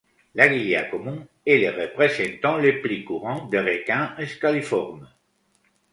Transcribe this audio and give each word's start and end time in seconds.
L'aiguillat 0.33 0.85
commun 0.87 1.27
est 1.45 1.59
le 1.59 1.79
représentant 1.79 2.57
le 2.57 2.81
plus 2.81 3.03
courant 3.03 3.45
des 3.49 3.59
requins 3.59 4.15
squaliformes. 4.25 5.07